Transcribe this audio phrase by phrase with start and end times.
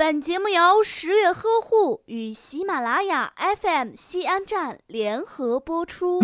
[0.00, 6.20] 本节目由十月呵护与喜马拉雅 FM 西安站联合播出。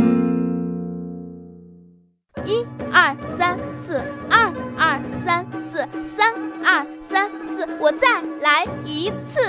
[2.46, 4.00] 一二三四，
[4.30, 6.32] 二二三四，三
[6.64, 9.42] 二三四，我再来一次。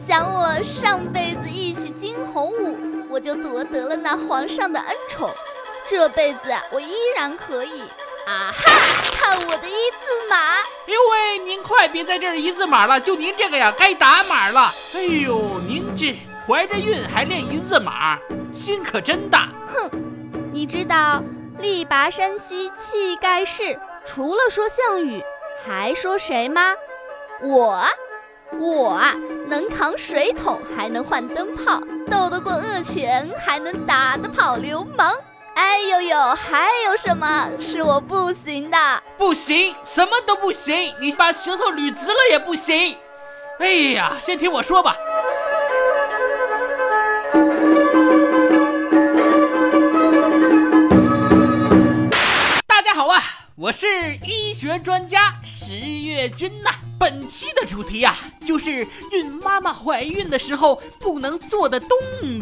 [0.00, 2.76] 想我上辈子一曲惊鸿舞，
[3.08, 5.30] 我就夺得了那皇上的恩宠。
[5.88, 7.84] 这辈子我依然可以。
[8.26, 8.72] 啊哈！
[9.16, 10.36] 看我的一字马！
[10.36, 14.72] 哎呦喂，您快别在这儿一字马了，就您这个呀，该打码了。
[14.94, 16.16] 哎呦，您这
[16.46, 18.18] 怀着孕还练一字马，
[18.52, 19.48] 心可真大。
[19.66, 19.90] 哼，
[20.52, 21.22] 你知道
[21.58, 25.22] 力拔山兮气盖世，除了说项羽，
[25.66, 26.74] 还说谁吗？
[27.42, 27.84] 我，
[28.58, 29.14] 我啊，
[29.48, 31.80] 能扛水桶，还能换灯泡，
[32.10, 35.14] 斗得过恶犬，还能打得跑流氓。
[35.60, 39.02] 哎呦呦，还有什么是我不行的？
[39.18, 40.94] 不行，什么都不行。
[40.98, 42.96] 你把舌头捋直了也不行。
[43.58, 44.96] 哎呀，先听我说吧。
[53.60, 53.86] 我是
[54.24, 56.70] 医学专家十月君呐。
[56.98, 61.90] 本期的主题呀，就是孕妈妈怀孕的时候不能做的动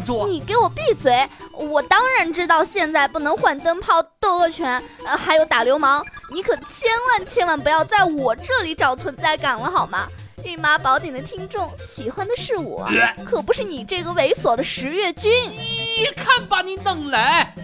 [0.05, 0.25] 作。
[0.25, 1.27] 你给我闭嘴！
[1.51, 6.05] 我当然知道现在不能换灯泡、斗恶犬，呃，还有打流氓。
[6.31, 10.07] 你可千万千万不要在我这里找存在感了，好吗？
[10.45, 12.89] 孕妈宝典的听众喜欢的是我，
[13.25, 15.29] 可不是你这个猥琐的十月君。
[15.51, 17.55] 你看把你弄来，哎，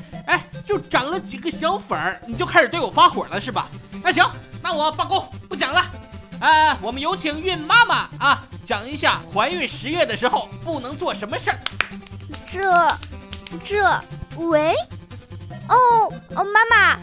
[0.66, 3.68] 就涨了几个小粉儿，你就开始对我发火了是吧？
[4.04, 4.28] 那行，
[4.62, 5.86] 那我罢工，不讲了。
[6.42, 11.60] 呃，我们有请孕妈妈啊，讲一下怀孕十月的时候不能做什么事儿。
[12.50, 12.98] 这，
[13.64, 14.02] 这，
[14.38, 14.76] 喂，
[15.70, 16.98] 哦哦，妈妈，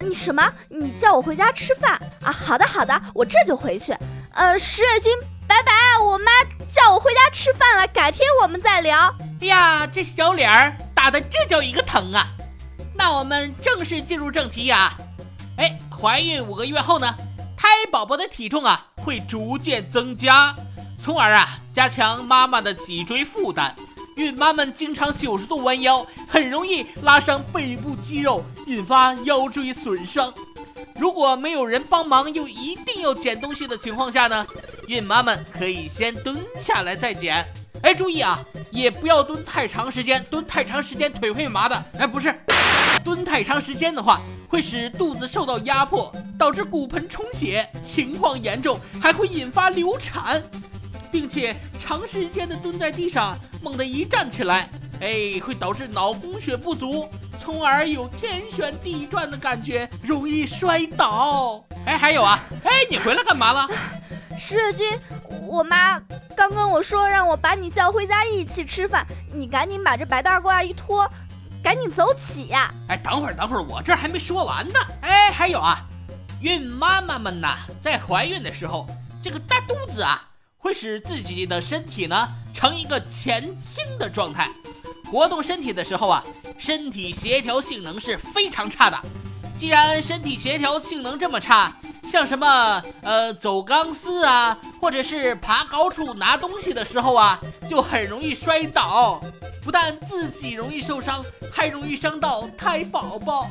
[0.00, 0.52] 你什么？
[0.68, 2.30] 你叫我回家吃饭啊？
[2.30, 3.96] 好的好的，我这就回去。
[4.32, 5.12] 呃，十月君，
[5.48, 5.72] 拜拜。
[5.98, 6.30] 我妈
[6.70, 9.12] 叫我回家吃饭了，改天我们再聊。
[9.40, 12.26] 哎呀，这小脸儿打的这叫一个疼啊！
[12.96, 14.92] 那我们正式进入正题呀。
[15.58, 17.14] 哎，怀孕五个月后呢？
[17.56, 20.54] 胎宝宝的体重啊会逐渐增加，
[21.00, 23.74] 从而啊加强妈妈的脊椎负担。
[24.16, 30.32] 孕妈们经常九十度弯腰，很容易拉伤背部肌肉，引发腰椎损伤。
[30.98, 34.46] 如果没有人帮忙，又一定要捡东西的情况下呢，
[34.86, 37.44] 孕妈们可以先蹲下来再捡。
[37.82, 38.38] 哎，注意啊，
[38.70, 41.84] 也不要蹲太长时间，蹲太长时间腿会麻的。
[41.98, 42.34] 哎，不是，
[43.04, 44.20] 蹲太长时间的话。
[44.48, 50.40] 会使肚子受到压迫，导致骨盆充血，情况严重还会引发流产，
[51.10, 57.08] 并且长时间的蹲在地上，猛地一站起来，哎，会导致脑供血不足，
[57.40, 61.62] 从而有天旋地转的感觉，容易摔倒。
[61.84, 63.68] 哎，还有啊，哎，你回来干嘛了？
[64.38, 64.86] 十月君，
[65.48, 66.00] 我妈
[66.48, 71.04] 刚跟我说让我把你叫回家一起吃饭，你赶紧把这白大褂一脱。
[71.60, 72.72] 赶紧走起呀！
[72.86, 74.78] 哎，等会儿，等会儿，我这还没说完呢。
[75.00, 75.80] 哎，还有啊，
[76.40, 78.86] 孕妈妈们呐，在怀孕的时候，
[79.20, 80.22] 这个大肚子啊，
[80.56, 84.48] 会使自己的身体呢呈一个前倾的状态，
[85.10, 86.22] 活动身体的时候啊，
[86.56, 88.96] 身体协调性能是非常差的。
[89.58, 91.72] 既然身体协调性能这么差，
[92.10, 99.20] 像什么呃走钢丝啊，或者是爬高处拿东西的时候啊，就很容易摔倒。
[99.62, 103.50] 不但自己容易受伤，还容易伤到胎宝宝。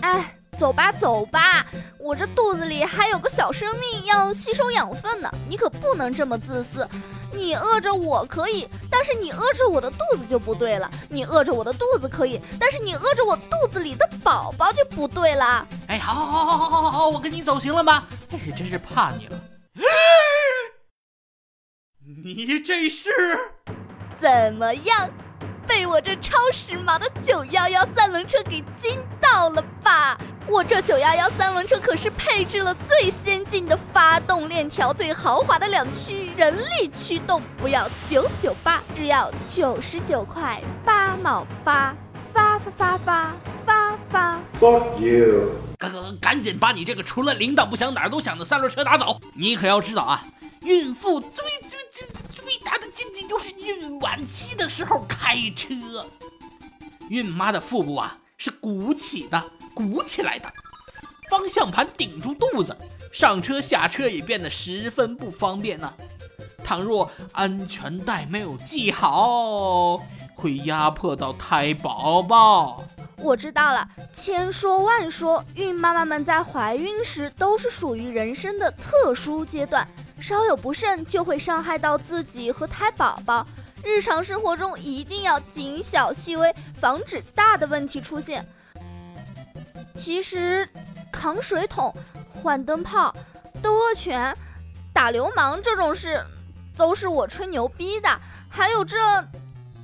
[0.00, 1.66] 哎，走吧走吧，
[1.98, 6.88] 我这肚子里还有个小生命要吸收养分呢，你可不能这么自私。
[7.32, 10.90] 你饿着我可以，但是你饿着我的肚子就不对了。
[11.08, 15.66] 你饿着我的肚子可以，但是你饿着我肚子里的宝宝就不对了。
[15.86, 18.06] 哎，好好好好好好好，我跟你走行了吗？
[18.30, 19.40] 哎，真是怕你了。
[22.24, 23.10] 你这是
[24.16, 25.08] 怎么样？
[25.66, 28.98] 被我这超时髦的九幺幺三轮车给惊
[29.30, 30.18] 到了吧？
[30.46, 41.94] 我这九幺幺三轮车可是配置了最先进的发动链条、最豪华的两驱人力驱动，不要九九八，只要九十九块八毛八，
[42.32, 43.34] 发发发发
[43.66, 44.40] 发发。
[44.58, 45.50] Fuck you！
[45.76, 49.20] 赶赶赶紧把你这个除了领导不想哪儿都想的三轮车拿走！
[49.34, 50.24] 你可要知道啊，
[50.62, 55.68] 孕妇最最最最大的禁忌就是孕晚期的时候开车。
[57.10, 59.44] 孕妈的腹部啊是鼓起的。
[59.74, 60.52] 鼓起来的，
[61.30, 62.76] 方向盘顶住肚子，
[63.12, 65.92] 上车下车也变得十分不方便呢。
[66.64, 69.98] 倘若安全带没有系好，
[70.34, 72.82] 会压迫到胎宝宝。
[73.18, 79.86] 我知道了，千说万说，孕妈妈们在怀孕时都是属于人生的特殊阶段。
[80.20, 83.46] 稍有不慎就会伤害到自己和胎宝宝。
[83.84, 88.46] 日常生活中一定要谨小细微，防止大的问题出现。
[89.94, 90.68] 其实，
[91.10, 91.94] 扛水桶、
[92.28, 93.14] 换灯泡、
[93.62, 94.36] 斗恶犬、
[94.92, 96.22] 打流氓这种事，
[96.76, 98.20] 都是我吹牛逼的。
[98.48, 98.96] 还有这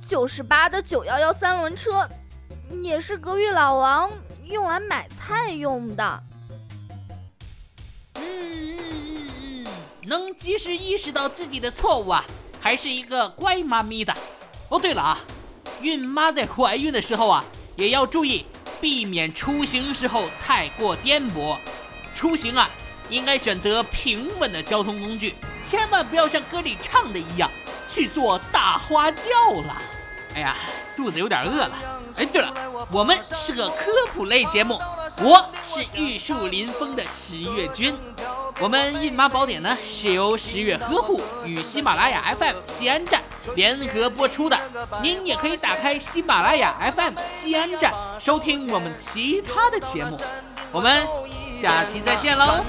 [0.07, 2.07] 九十八的九幺幺三轮车，
[2.81, 4.09] 也是隔壁老王
[4.45, 6.23] 用来买菜用的。
[8.13, 9.67] 嗯嗯嗯嗯，
[10.03, 12.23] 能及时意识到自己的错误啊！
[12.65, 14.11] 还是一个乖妈咪的。
[14.69, 15.19] 哦，对了啊，
[15.81, 17.45] 孕妈在怀孕的时候啊，
[17.75, 18.43] 也要注意
[18.81, 21.55] 避免出行时候太过颠簸。
[22.15, 22.67] 出行啊，
[23.07, 27.51] 应该选择平稳的交通工具，千万不要像歌里唱的一样
[27.87, 29.29] 去坐大花轿
[29.67, 29.79] 了。
[30.33, 30.55] 哎呀，
[30.95, 32.01] 肚子有点饿了。
[32.15, 32.51] 哎，对了，
[32.91, 34.81] 我们是个科普类节目，
[35.23, 37.95] 我是玉树临风的十月君。
[38.59, 43.21] 我们孕妈宝典呢是由十月呵护与喜马拉雅 FM 西安站
[43.55, 44.57] 联合播出的，
[45.01, 50.19] 您也可以打开喜马拉雅 FM 西安站收听我们其他的节目。
[50.71, 51.07] 我们
[51.49, 52.63] 下期再见喽！